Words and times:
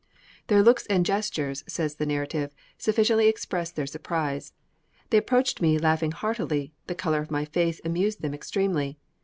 "Their 0.47 0.63
looks 0.63 0.87
and 0.87 1.05
gestures," 1.05 1.63
says 1.67 1.97
the 1.97 2.07
narrative, 2.07 2.55
"sufficiently 2.79 3.27
expressed 3.27 3.75
their 3.75 3.85
surprise. 3.85 4.51
They 5.11 5.19
approached 5.19 5.61
me 5.61 5.77
laughing 5.77 6.11
heartily, 6.11 6.73
the 6.87 6.95
colour 6.95 7.21
of 7.21 7.29
my 7.29 7.45
face 7.45 7.79
amused 7.85 8.23
them 8.23 8.33
extremely. 8.33 8.97